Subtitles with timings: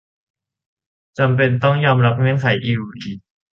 [1.17, 3.17] จำเป็นต้องยอมรับเงื่อนไขอยู่อีก